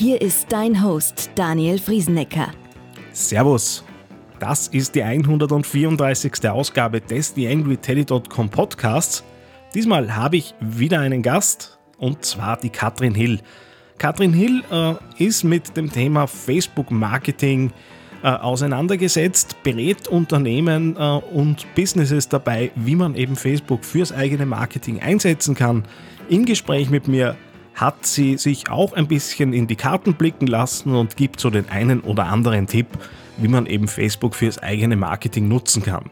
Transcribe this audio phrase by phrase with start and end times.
[0.00, 2.48] Hier ist dein Host Daniel Friesenecker.
[3.12, 3.84] Servus.
[4.38, 6.48] Das ist die 134.
[6.48, 9.22] Ausgabe des TheAngryTeddy.com Podcasts.
[9.74, 13.40] Diesmal habe ich wieder einen Gast und zwar die Katrin Hill.
[13.98, 17.70] Katrin Hill äh, ist mit dem Thema Facebook Marketing
[18.22, 25.02] äh, auseinandergesetzt, berät Unternehmen äh, und Businesses dabei, wie man eben Facebook fürs eigene Marketing
[25.02, 25.84] einsetzen kann.
[26.30, 27.36] Im Gespräch mit mir
[27.80, 31.68] hat sie sich auch ein bisschen in die Karten blicken lassen und gibt so den
[31.70, 32.86] einen oder anderen Tipp,
[33.38, 36.10] wie man eben Facebook fürs eigene Marketing nutzen kann.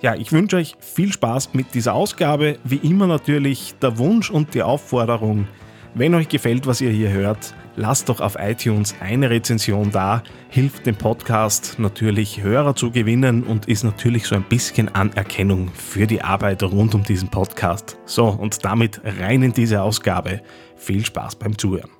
[0.00, 2.58] Ja, ich wünsche euch viel Spaß mit dieser Ausgabe.
[2.64, 5.46] Wie immer natürlich der Wunsch und die Aufforderung,
[5.94, 10.86] wenn euch gefällt, was ihr hier hört, lasst doch auf iTunes eine Rezension da, hilft
[10.86, 16.22] dem Podcast natürlich Hörer zu gewinnen und ist natürlich so ein bisschen Anerkennung für die
[16.22, 17.98] Arbeit rund um diesen Podcast.
[18.04, 20.42] So, und damit rein in diese Ausgabe.
[20.76, 21.90] Viel Spaß beim Zuhören.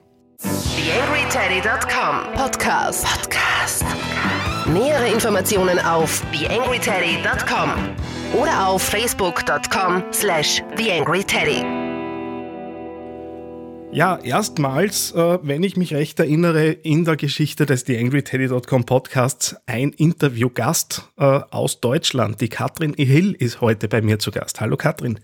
[0.40, 3.06] TheAngryTeddy.com Podcast.
[3.06, 3.84] Podcast.
[4.66, 7.70] Nähere Informationen auf TheAngryTeddy.com
[8.40, 11.81] oder auf Facebook.com slash TheAngryTeddy.
[13.94, 19.90] Ja, erstmals, äh, wenn ich mich recht erinnere, in der Geschichte des TheAngryTeddy.com Podcasts ein
[19.90, 22.40] Interviewgast äh, aus Deutschland.
[22.40, 24.62] Die Katrin Hill ist heute bei mir zu Gast.
[24.62, 25.20] Hallo Katrin.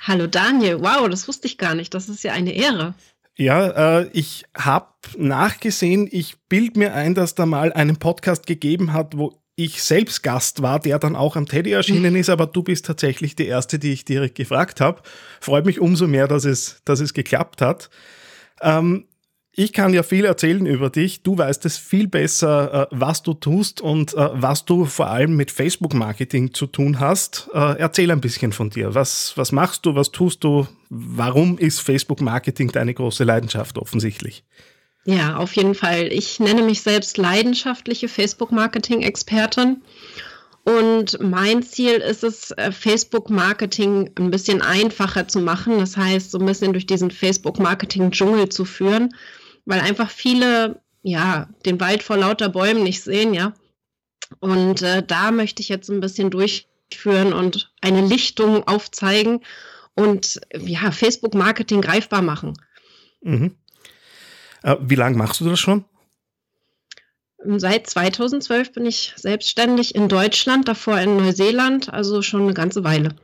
[0.00, 0.80] Hallo Daniel.
[0.80, 1.94] Wow, das wusste ich gar nicht.
[1.94, 2.94] Das ist ja eine Ehre.
[3.36, 8.92] Ja, äh, ich habe nachgesehen, ich bild mir ein, dass da mal einen Podcast gegeben
[8.92, 12.62] hat, wo ich selbst Gast war, der dann auch am Teddy erschienen ist, aber du
[12.62, 15.02] bist tatsächlich die erste, die ich direkt gefragt habe.
[15.40, 17.90] Freut mich umso mehr, dass es, dass es geklappt hat.
[18.60, 19.06] Ähm,
[19.54, 21.22] ich kann ja viel erzählen über dich.
[21.22, 25.36] Du weißt es viel besser, äh, was du tust und äh, was du vor allem
[25.36, 27.50] mit Facebook-Marketing zu tun hast.
[27.52, 28.94] Äh, erzähl ein bisschen von dir.
[28.94, 29.94] Was, was machst du?
[29.94, 30.66] Was tust du?
[30.88, 34.42] Warum ist Facebook-Marketing deine große Leidenschaft offensichtlich?
[35.04, 36.12] Ja, auf jeden Fall.
[36.12, 39.82] Ich nenne mich selbst leidenschaftliche Facebook-Marketing-Expertin.
[40.64, 45.78] Und mein Ziel ist es, äh, Facebook-Marketing ein bisschen einfacher zu machen.
[45.80, 49.12] Das heißt, so ein bisschen durch diesen Facebook-Marketing-Dschungel zu führen,
[49.64, 53.54] weil einfach viele, ja, den Wald vor lauter Bäumen nicht sehen, ja.
[54.38, 59.40] Und äh, da möchte ich jetzt ein bisschen durchführen und eine Lichtung aufzeigen
[59.94, 62.54] und ja, Facebook-Marketing greifbar machen.
[63.20, 63.56] Mhm.
[64.62, 65.84] Äh, wie lange machst du das schon?
[67.44, 73.16] Seit 2012 bin ich selbstständig in Deutschland, davor in Neuseeland, also schon eine ganze Weile.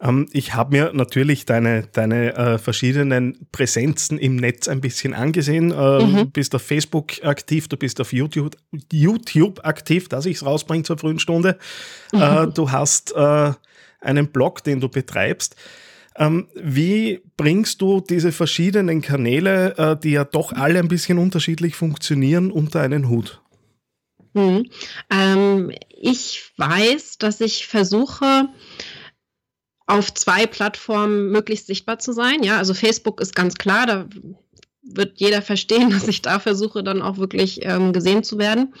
[0.00, 5.70] Ähm, ich habe mir natürlich deine, deine äh, verschiedenen Präsenzen im Netz ein bisschen angesehen.
[5.70, 6.16] Äh, mhm.
[6.16, 8.56] Du bist auf Facebook aktiv, du bist auf YouTube,
[8.92, 11.58] YouTube aktiv, dass ich es rausbringe zur frühen Stunde.
[12.12, 12.22] Äh, mhm.
[12.32, 15.56] Äh, du hast einen Blog, den du betreibst.
[16.16, 21.74] Ähm, wie bringst du diese verschiedenen Kanäle, äh, die ja doch alle ein bisschen unterschiedlich
[21.74, 23.40] funktionieren, unter einen Hut?
[24.34, 24.66] Hm.
[25.10, 28.48] Ähm, ich weiß, dass ich versuche,
[29.86, 32.42] auf zwei Plattformen möglichst sichtbar zu sein.
[32.42, 34.08] Ja, also Facebook ist ganz klar, da
[34.82, 38.74] wird jeder verstehen, dass ich da versuche, dann auch wirklich ähm, gesehen zu werden.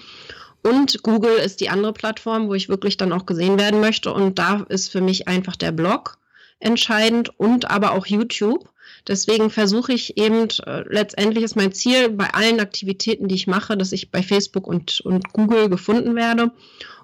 [0.64, 4.12] Und Google ist die andere Plattform, wo ich wirklich dann auch gesehen werden möchte.
[4.12, 6.18] Und da ist für mich einfach der Blog
[6.62, 8.68] entscheidend und aber auch YouTube.
[9.08, 13.76] Deswegen versuche ich eben, äh, letztendlich ist mein Ziel bei allen Aktivitäten, die ich mache,
[13.76, 16.52] dass ich bei Facebook und, und Google gefunden werde.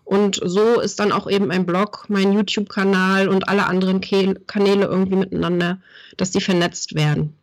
[0.05, 4.87] Und so ist dann auch eben mein Blog, mein YouTube-Kanal und alle anderen Ke Kanäle
[4.87, 5.81] irgendwie miteinander,
[6.17, 7.35] dass die vernetzt werden.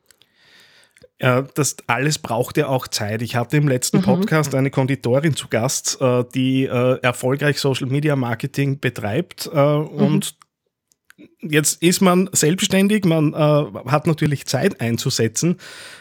[1.22, 3.22] Ja, das alles braucht ja auch Zeit.
[3.22, 4.04] Ich hatte im letzten mhm.
[4.04, 10.22] Podcast eine Konditorin zu Gast, äh, die äh, erfolgreich Social Media Marketing betreibt äh, mhm.
[11.42, 13.38] Jetzt ist man selbstständig, man äh,
[13.90, 15.58] hat natürlich Zeit einzusetzen,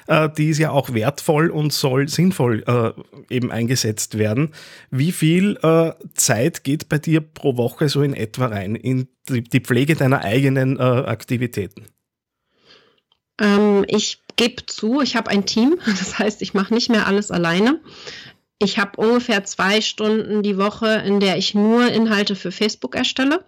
[0.09, 4.53] äh, die ist ja auch wertvoll und soll sinnvoll äh, eben eingesetzt werden.
[4.91, 9.43] Wie viel äh, Zeit geht bei dir pro Woche so in etwa rein in die,
[9.45, 11.87] die Pflege deiner eigenen äh, Aktivitäten?
[13.41, 17.31] Ähm, ich gebe zu, ich habe ein Team, das heißt, ich mache nicht mehr alles
[17.31, 17.81] alleine.
[18.59, 23.45] Ich habe ungefähr zwei Stunden die Woche, in der ich nur Inhalte für Facebook erstelle.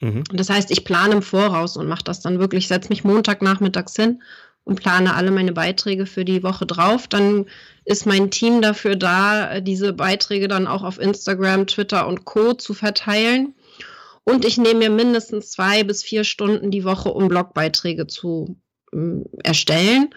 [0.00, 0.24] Mhm.
[0.32, 4.22] Das heißt, ich plane im Voraus und mache das dann wirklich, setze mich Montagnachmittags hin
[4.64, 7.08] und plane alle meine Beiträge für die Woche drauf.
[7.08, 7.46] Dann
[7.84, 12.74] ist mein Team dafür da, diese Beiträge dann auch auf Instagram, Twitter und Co zu
[12.74, 13.54] verteilen.
[14.24, 18.58] Und ich nehme mir mindestens zwei bis vier Stunden die Woche, um Blogbeiträge zu
[18.92, 18.98] äh,
[19.42, 20.10] erstellen.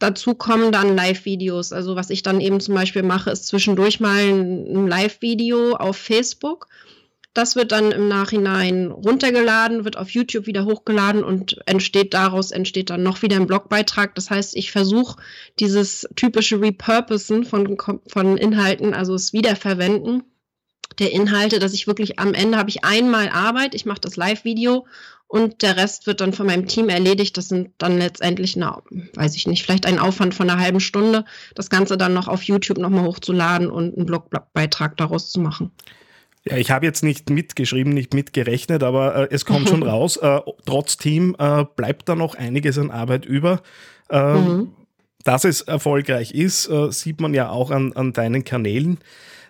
[0.00, 1.72] Dazu kommen dann Live-Videos.
[1.72, 6.66] Also was ich dann eben zum Beispiel mache, ist zwischendurch mal ein Live-Video auf Facebook
[7.36, 12.90] das wird dann im Nachhinein runtergeladen, wird auf YouTube wieder hochgeladen und entsteht daraus entsteht
[12.90, 14.14] dann noch wieder ein Blogbeitrag.
[14.14, 15.20] Das heißt, ich versuche
[15.58, 20.22] dieses typische Repurposen von, von Inhalten, also das Wiederverwenden
[20.98, 24.86] der Inhalte, dass ich wirklich am Ende habe ich einmal Arbeit, ich mache das Live-Video
[25.28, 27.36] und der Rest wird dann von meinem Team erledigt.
[27.36, 28.82] Das sind dann letztendlich, na,
[29.14, 31.24] weiß ich nicht, vielleicht ein Aufwand von einer halben Stunde,
[31.54, 35.72] das Ganze dann noch auf YouTube nochmal hochzuladen und einen Blogbeitrag daraus zu machen.
[36.48, 40.16] Ja, ich habe jetzt nicht mitgeschrieben, nicht mitgerechnet, aber äh, es kommt schon raus.
[40.16, 43.62] Äh, trotz Team äh, bleibt da noch einiges an Arbeit über.
[44.10, 44.72] Ähm, mhm.
[45.24, 48.98] Dass es erfolgreich ist, äh, sieht man ja auch an, an deinen Kanälen.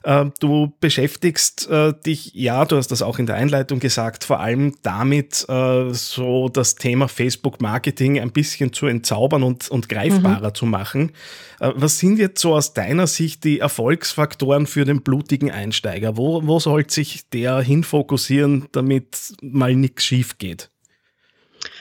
[0.07, 4.39] Ähm, du beschäftigst äh, dich, ja, du hast das auch in der Einleitung gesagt, vor
[4.39, 10.55] allem damit, äh, so das Thema Facebook-Marketing ein bisschen zu entzaubern und, und greifbarer mhm.
[10.55, 11.11] zu machen.
[11.59, 16.17] Äh, was sind jetzt so aus deiner Sicht die Erfolgsfaktoren für den blutigen Einsteiger?
[16.17, 20.71] Wo, wo soll sich der hinfokussieren, damit mal nichts schief geht?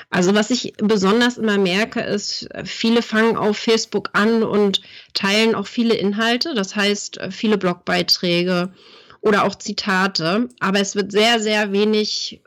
[0.10, 4.82] Also was ich besonders immer merke, ist, viele fangen auf Facebook an und
[5.14, 8.72] teilen auch viele Inhalte, das heißt viele Blogbeiträge
[9.22, 12.42] oder auch Zitate, aber es wird sehr, sehr wenig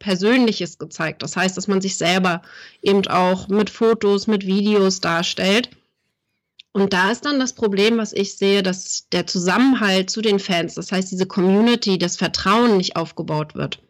[0.00, 1.22] Persönliches gezeigt.
[1.22, 2.42] Das heißt, dass man sich selber
[2.82, 5.70] eben auch mit Fotos, mit Videos darstellt.
[6.72, 10.74] Und da ist dann das Problem, was ich sehe, dass der Zusammenhalt zu den Fans,
[10.74, 13.80] das heißt diese Community, das Vertrauen nicht aufgebaut wird.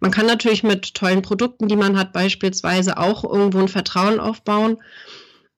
[0.00, 4.78] Man kann natürlich mit tollen Produkten, die man hat, beispielsweise auch irgendwo ein Vertrauen aufbauen.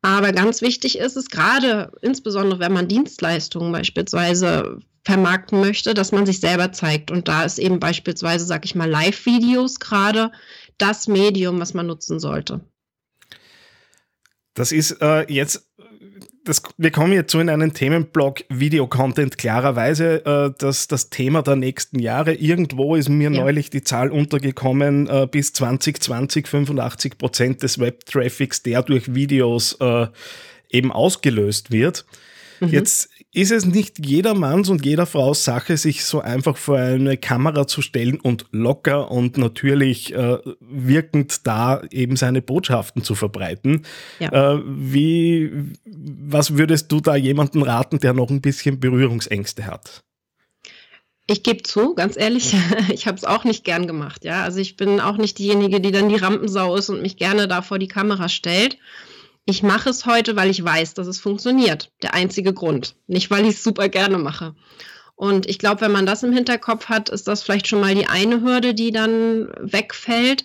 [0.02, 6.26] Aber ganz wichtig ist es gerade, insbesondere wenn man Dienstleistungen beispielsweise vermarkten möchte, dass man
[6.26, 7.10] sich selber zeigt.
[7.10, 10.30] Und da ist eben beispielsweise, sag ich mal, Live-Videos gerade
[10.78, 12.60] das Medium, was man nutzen sollte.
[14.54, 15.69] Das ist äh, jetzt
[16.44, 19.38] das, wir kommen jetzt so in einen Themenblock Videocontent.
[19.38, 22.34] Klarerweise äh, das, das Thema der nächsten Jahre.
[22.34, 23.40] Irgendwo ist mir ja.
[23.40, 30.06] neulich die Zahl untergekommen, äh, bis 2020 85 Prozent des Web-Traffics, der durch Videos äh,
[30.70, 32.04] eben ausgelöst wird.
[32.60, 32.68] Mhm.
[32.68, 37.66] Jetzt ist es nicht jedermanns und jeder Frau's Sache, sich so einfach vor eine Kamera
[37.66, 43.86] zu stellen und locker und natürlich äh, wirkend da eben seine Botschaften zu verbreiten.
[44.18, 44.54] Ja.
[44.54, 45.52] Äh, wie,
[45.84, 50.02] was würdest du da jemanden raten, der noch ein bisschen Berührungsängste hat?
[51.28, 52.54] Ich gebe zu, ganz ehrlich,
[52.92, 54.24] ich habe es auch nicht gern gemacht.
[54.24, 57.46] Ja, also ich bin auch nicht diejenige, die dann die Rampensau ist und mich gerne
[57.46, 58.76] da vor die Kamera stellt.
[59.50, 61.90] Ich mache es heute, weil ich weiß, dass es funktioniert.
[62.04, 62.94] Der einzige Grund.
[63.08, 64.54] Nicht, weil ich es super gerne mache.
[65.16, 68.06] Und ich glaube, wenn man das im Hinterkopf hat, ist das vielleicht schon mal die
[68.06, 70.44] eine Hürde, die dann wegfällt.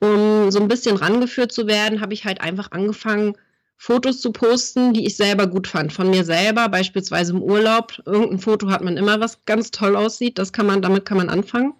[0.00, 3.36] Um so ein bisschen rangeführt zu werden, habe ich halt einfach angefangen,
[3.76, 5.92] Fotos zu posten, die ich selber gut fand.
[5.92, 8.00] Von mir selber, beispielsweise im Urlaub.
[8.06, 10.38] Irgendein Foto hat man immer, was ganz toll aussieht.
[10.38, 11.74] Das kann man, damit kann man anfangen.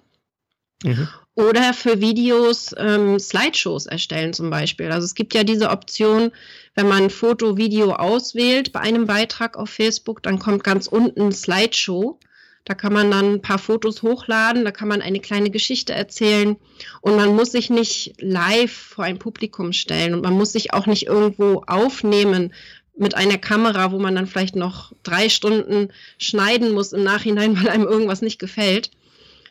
[0.83, 1.09] Mhm.
[1.35, 4.91] Oder für Videos ähm, Slideshows erstellen zum Beispiel.
[4.93, 6.31] Also es gibt ja diese Option,
[6.75, 12.19] wenn man Foto, Video auswählt bei einem Beitrag auf Facebook, dann kommt ganz unten Slideshow.
[12.65, 16.57] Da kann man dann ein paar Fotos hochladen, da kann man eine kleine Geschichte erzählen
[17.01, 20.87] und man muss sich nicht live vor ein Publikum stellen und man muss sich auch
[20.87, 22.53] nicht irgendwo aufnehmen
[22.97, 27.69] mit einer Kamera, wo man dann vielleicht noch drei Stunden schneiden muss im Nachhinein, weil
[27.69, 28.91] einem irgendwas nicht gefällt.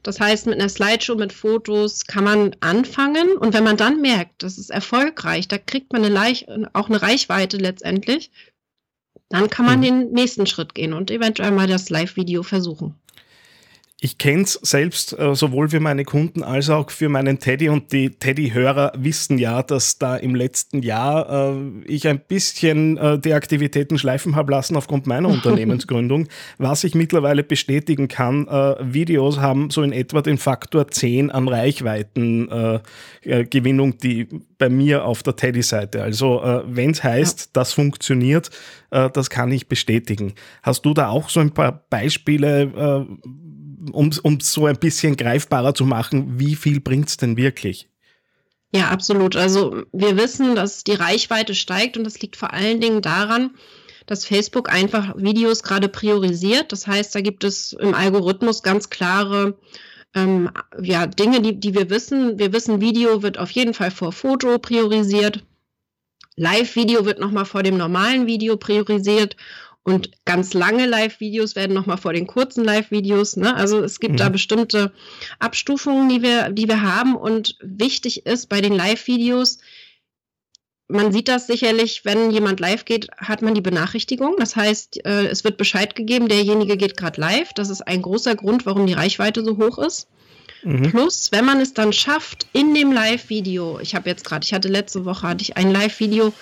[0.03, 4.43] Das heißt, mit einer Slideshow mit Fotos kann man anfangen und wenn man dann merkt,
[4.43, 8.31] das ist erfolgreich, da kriegt man eine Leich auch eine Reichweite letztendlich,
[9.29, 9.83] dann kann man mhm.
[9.83, 12.95] den nächsten Schritt gehen und eventuell mal das Live-Video versuchen.
[14.03, 17.91] Ich kenne es selbst äh, sowohl für meine Kunden als auch für meinen Teddy und
[17.91, 23.35] die Teddy-Hörer wissen ja, dass da im letzten Jahr äh, ich ein bisschen äh, die
[23.35, 26.29] Aktivitäten schleifen habe lassen aufgrund meiner Unternehmensgründung.
[26.57, 31.47] Was ich mittlerweile bestätigen kann, äh, Videos haben so in etwa den Faktor 10 an
[31.47, 34.27] Reichweitengewinnung, äh, äh, die
[34.57, 36.01] bei mir auf der Teddy-Seite.
[36.01, 37.45] Also wenn es heißt, ja.
[37.53, 38.51] das funktioniert,
[38.91, 40.33] das kann ich bestätigen.
[40.61, 43.07] Hast du da auch so ein paar Beispiele?
[43.91, 47.89] Um es so ein bisschen greifbarer zu machen, wie viel bringt es denn wirklich?
[48.73, 49.35] Ja, absolut.
[49.35, 53.51] Also wir wissen, dass die Reichweite steigt und das liegt vor allen Dingen daran,
[54.05, 56.71] dass Facebook einfach Videos gerade priorisiert.
[56.71, 59.57] Das heißt, da gibt es im Algorithmus ganz klare
[60.15, 60.49] ähm,
[60.81, 62.39] ja, Dinge, die, die wir wissen.
[62.39, 65.43] Wir wissen, Video wird auf jeden Fall vor Foto priorisiert.
[66.37, 69.35] Live-Video wird nochmal vor dem normalen Video priorisiert
[69.83, 73.37] und ganz lange Live-Videos werden nochmal vor den kurzen Live-Videos.
[73.37, 73.55] Ne?
[73.55, 74.17] Also es gibt mhm.
[74.17, 74.91] da bestimmte
[75.39, 77.15] Abstufungen, die wir, die wir haben.
[77.15, 79.57] Und wichtig ist bei den Live-Videos,
[80.91, 84.35] man sieht das sicherlich, wenn jemand live geht, hat man die Benachrichtigung.
[84.37, 87.53] Das heißt, äh, es wird Bescheid gegeben, derjenige geht gerade live.
[87.53, 90.07] Das ist ein großer Grund, warum die Reichweite so hoch ist.
[90.63, 90.91] Mhm.
[90.91, 94.67] Plus, wenn man es dann schafft, in dem Live-Video, ich habe jetzt gerade, ich hatte
[94.67, 96.33] letzte Woche, hatte ich ein Live-Video,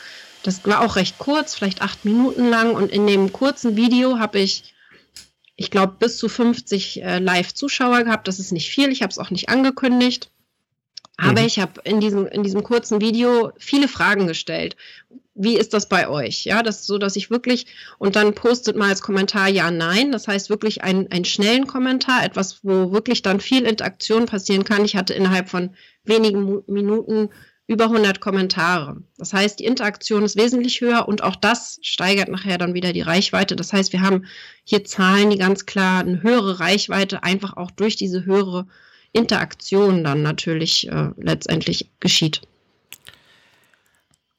[0.44, 2.76] das war auch recht kurz, vielleicht acht Minuten lang.
[2.76, 4.74] Und in dem kurzen Video habe ich,
[5.56, 8.28] ich glaube, bis zu 50 äh, Live-Zuschauer gehabt.
[8.28, 10.30] Das ist nicht viel, ich habe es auch nicht angekündigt.
[11.18, 11.48] Aber mhm.
[11.48, 14.78] ich habe in diesem, in diesem kurzen Video viele Fragen gestellt.
[15.36, 16.46] Wie ist das bei euch?
[16.46, 17.66] Ja, das ist so, dass ich wirklich,
[17.98, 20.12] und dann postet mal als Kommentar ja, nein.
[20.12, 24.86] Das heißt wirklich einen, einen schnellen Kommentar, etwas, wo wirklich dann viel Interaktion passieren kann.
[24.86, 27.30] Ich hatte innerhalb von wenigen Minuten
[27.70, 28.98] über 100 Kommentare.
[29.20, 33.02] Das heißt, die Interaktion ist wesentlich höher und auch das steigert nachher dann wieder die
[33.02, 33.56] Reichweite.
[33.56, 34.26] Das heißt, wir haben
[34.64, 38.66] hier Zahlen, die ganz klar eine höhere Reichweite einfach auch durch diese höhere
[39.12, 42.42] Interaktion dann natürlich äh, letztendlich geschieht.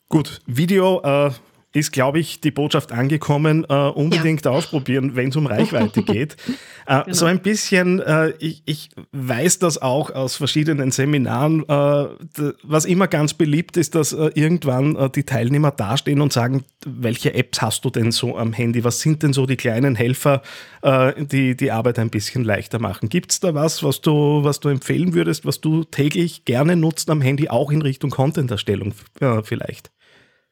[0.08, 1.30] Gut, Video äh,
[1.72, 4.50] ist, glaube ich, die Botschaft angekommen, äh, unbedingt ja.
[4.50, 6.36] ausprobieren, wenn es um Reichweite geht.
[6.86, 7.14] äh, genau.
[7.14, 13.06] So ein bisschen, äh, ich, ich weiß das auch aus verschiedenen Seminaren, äh, was immer
[13.06, 17.84] ganz beliebt ist, dass äh, irgendwann äh, die Teilnehmer dastehen und sagen, welche Apps hast
[17.84, 18.82] du denn so am Handy?
[18.82, 20.42] Was sind denn so die kleinen Helfer,
[20.82, 23.10] die die Arbeit ein bisschen leichter machen?
[23.10, 27.10] Gibt es da was, was du, was du empfehlen würdest, was du täglich gerne nutzt
[27.10, 28.94] am Handy, auch in Richtung Content-Erstellung
[29.42, 29.90] vielleicht?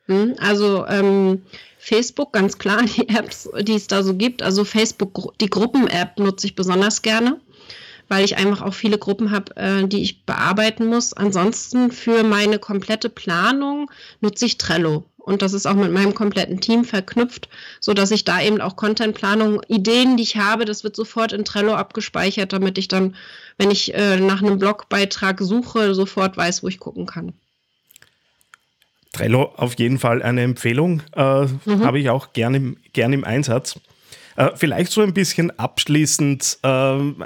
[0.08, 1.42] Hm, also ähm,
[1.78, 4.42] Facebook, ganz klar, die Apps, die es da so gibt.
[4.42, 7.38] Also Facebook, die Gruppen-App nutze ich besonders gerne,
[8.08, 11.12] weil ich einfach auch viele Gruppen habe, äh, die ich bearbeiten muss.
[11.12, 15.04] Ansonsten für meine komplette Planung nutze ich Trello.
[15.18, 17.50] Und das ist auch mit meinem kompletten Team verknüpft,
[17.80, 21.44] so dass ich da eben auch Contentplanung, Ideen, die ich habe, das wird sofort in
[21.44, 23.14] Trello abgespeichert, damit ich dann,
[23.58, 27.34] wenn ich äh, nach einem Blogbeitrag suche, sofort weiß, wo ich gucken kann.
[29.18, 31.84] Trello auf jeden Fall eine Empfehlung, äh, mhm.
[31.84, 33.80] habe ich auch gerne gern im Einsatz.
[34.36, 37.16] Äh, vielleicht so ein bisschen abschließend, äh, ein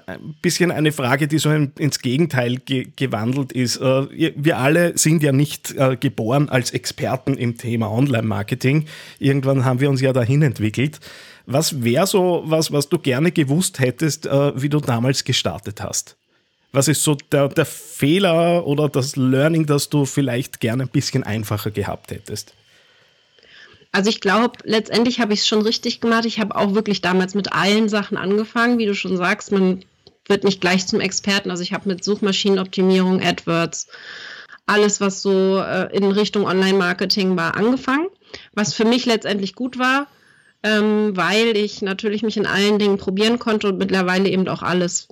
[0.40, 3.76] bisschen eine Frage, die so ein, ins Gegenteil ge gewandelt ist.
[3.76, 8.86] Äh, wir alle sind ja nicht äh, geboren als Experten im Thema Online-Marketing.
[9.18, 11.00] Irgendwann haben wir uns ja dahin entwickelt.
[11.44, 16.16] Was wäre so was, was du gerne gewusst hättest, äh, wie du damals gestartet hast?
[16.72, 21.22] Was ist so der, der Fehler oder das Learning, das du vielleicht gerne ein bisschen
[21.22, 22.54] einfacher gehabt hättest?
[23.92, 26.24] Also ich glaube, letztendlich habe ich es schon richtig gemacht.
[26.24, 29.52] Ich habe auch wirklich damals mit allen Sachen angefangen, wie du schon sagst.
[29.52, 29.84] Man
[30.26, 31.50] wird nicht gleich zum Experten.
[31.50, 33.88] Also ich habe mit Suchmaschinenoptimierung, AdWords,
[34.64, 38.06] alles, was so äh, in Richtung Online-Marketing war, angefangen.
[38.54, 40.06] Was für mich letztendlich gut war,
[40.62, 45.08] ähm, weil ich natürlich mich in allen Dingen probieren konnte und mittlerweile eben auch alles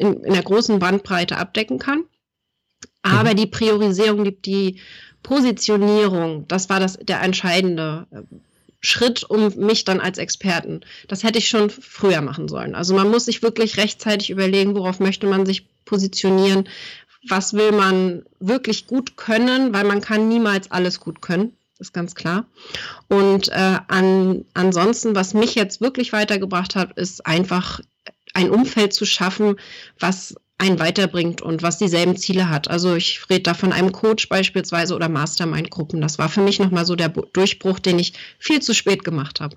[0.00, 2.04] in, in der großen Bandbreite abdecken kann.
[3.02, 3.36] Aber mhm.
[3.36, 4.80] die Priorisierung, die, die
[5.22, 8.22] Positionierung, das war das, der entscheidende äh,
[8.80, 10.80] Schritt, um mich dann als Experten.
[11.06, 12.74] Das hätte ich schon früher machen sollen.
[12.74, 16.66] Also man muss sich wirklich rechtzeitig überlegen, worauf möchte man sich positionieren,
[17.28, 21.52] was will man wirklich gut können, weil man kann niemals alles gut können.
[21.78, 22.46] Ist ganz klar.
[23.08, 27.80] Und äh, an, ansonsten, was mich jetzt wirklich weitergebracht hat, ist einfach
[28.34, 29.56] ein Umfeld zu schaffen,
[29.98, 32.68] was einen weiterbringt und was dieselben Ziele hat.
[32.68, 36.00] Also ich rede da von einem Coach beispielsweise oder Mastermind-Gruppen.
[36.00, 39.56] Das war für mich nochmal so der Durchbruch, den ich viel zu spät gemacht habe.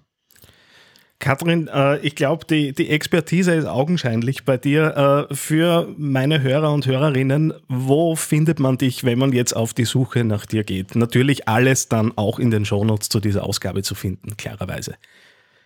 [1.19, 5.27] Katrin, äh, ich glaube, die, die Expertise ist augenscheinlich bei dir.
[5.29, 9.85] Äh, für meine Hörer und Hörerinnen, wo findet man dich, wenn man jetzt auf die
[9.85, 10.95] Suche nach dir geht?
[10.95, 14.95] Natürlich alles dann auch in den Shownotes zu dieser Ausgabe zu finden, klarerweise.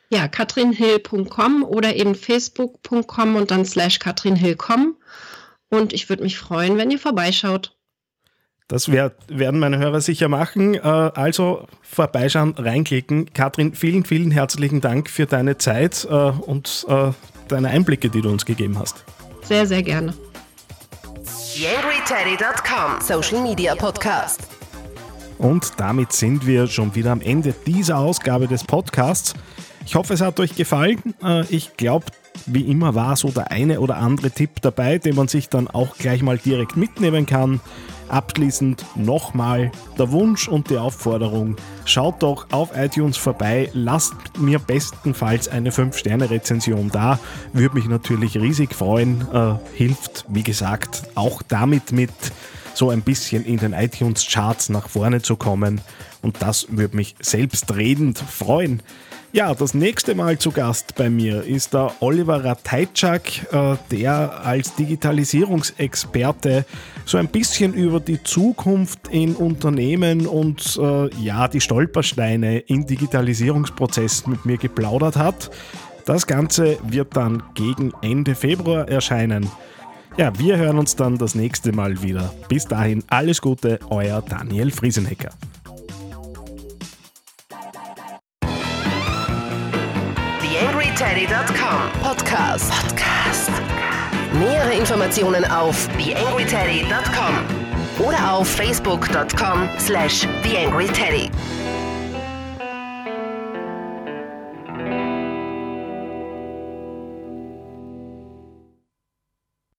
[0.09, 4.95] Ja, katrinhill.com oder eben facebook.com und dann slash katrinhill.com.
[5.69, 7.77] Und ich würde mich freuen, wenn ihr vorbeischaut.
[8.69, 10.75] Das werd, werden meine Hörer sicher machen.
[10.75, 13.33] Äh, also vorbeischauen, reinklicken.
[13.33, 17.11] Katrin, vielen, vielen herzlichen Dank für deine Zeit äh, und äh,
[17.47, 19.05] deine Einblicke, die du uns gegeben hast.
[19.43, 20.13] Sehr, sehr gerne.
[21.55, 24.47] YangryTeddy.com Social Media Podcast.
[25.37, 29.33] Und damit sind wir schon wieder am Ende dieser Ausgabe des Podcasts.
[29.87, 31.01] Ich hoffe, es hat euch gefallen.
[31.23, 32.07] Äh, ich glaube,
[32.45, 35.97] wie immer war so der eine oder andere Tipp dabei, den man sich dann auch
[35.97, 37.61] gleich mal direkt mitnehmen kann.
[38.09, 45.47] Abschließend nochmal der Wunsch und die Aufforderung, schaut doch auf iTunes vorbei, lasst mir bestenfalls
[45.47, 47.17] eine 5-Sterne-Rezension da,
[47.53, 52.11] würde mich natürlich riesig freuen, äh, hilft wie gesagt auch damit mit
[52.73, 55.79] so ein bisschen in den iTunes-Charts nach vorne zu kommen.
[56.21, 58.83] Und das würde mich selbstredend freuen.
[59.33, 64.73] Ja, das nächste Mal zu Gast bei mir ist der Oliver Rateitschak, äh, der als
[64.75, 66.65] Digitalisierungsexperte
[67.05, 74.31] so ein bisschen über die Zukunft in Unternehmen und äh, ja, die Stolpersteine in Digitalisierungsprozessen
[74.31, 75.51] mit mir geplaudert hat.
[76.05, 79.51] Das Ganze wird dann gegen Ende Februar erscheinen.
[80.15, 82.33] Ja, wir hören uns dann das nächste Mal wieder.
[82.47, 85.29] Bis dahin alles Gute, euer Daniel Friesenecker.
[91.17, 92.71] TheAngryTeddy.com Podcast.
[92.71, 93.49] Podcast.
[94.33, 101.31] Nähere Informationen auf TheAngryTeddy.com oder auf Facebook.com slash TheAngryTeddy.